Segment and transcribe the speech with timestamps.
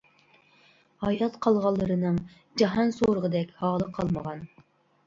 [1.03, 2.19] ھايات قالغانلىرىنىڭ
[2.63, 4.45] جاھان سورىغۇدەك ھالى قالمىغان.